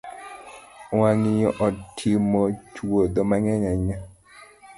[0.99, 2.41] Wang’yo otimo
[2.73, 3.97] chuodho mang’eny ahinya